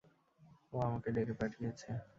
[0.73, 1.89] ও আমাকে ডেকে পাঠিয়েছে।